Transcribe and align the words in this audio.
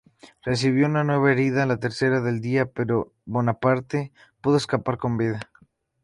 Recibió 0.41 0.87
una 0.87 1.03
nueva 1.03 1.31
herida, 1.31 1.67
la 1.67 1.77
tercera 1.77 2.21
del 2.21 2.41
día, 2.41 2.65
pero 2.65 3.13
Bonaparte 3.25 4.11
pudo 4.41 4.57
escapar 4.57 4.97
con 4.97 5.15
vida. 5.17 5.39